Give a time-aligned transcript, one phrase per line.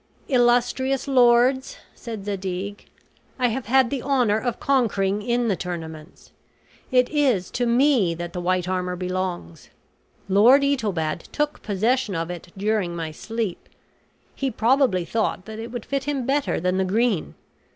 [0.27, 2.87] "Illustrious lords," said Zadig,
[3.37, 6.31] "I have had the honor of conquering in the tournaments.
[6.89, 9.69] It is to me that the white armor belongs.
[10.27, 13.69] Lord Itobad took possession of it during my sleep.
[14.33, 17.35] He probably thought that it would fit him better than the green.